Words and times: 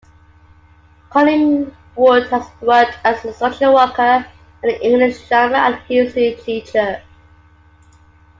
Collingwood 1.11 2.25
has 2.29 2.49
worked 2.59 2.97
as 3.03 3.23
a 3.23 3.31
social 3.35 3.75
worker 3.75 4.25
and 4.63 4.71
an 4.71 4.81
English, 4.81 5.27
drama 5.29 5.57
and 5.57 5.75
history 5.87 6.35
teacher. 6.43 7.03